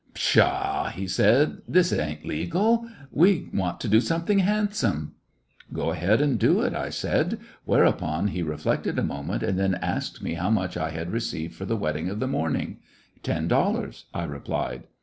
[0.15, 2.87] "Pshaw!" he said, "this ain't legal.
[3.11, 5.13] We want to do something handsome."
[5.71, 9.75] "Go ahead and do it," I said 5 whereupon he reflected a moment, and then
[9.75, 12.77] asked me how much I had received for the wedding of the morning.
[13.21, 14.85] "Ten dollars," I replied.